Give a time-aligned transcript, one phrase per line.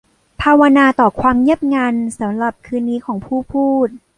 [0.41, 3.87] ภาวนาต่อความเงียบงันสำหรับคืนนี้ของผู้พูด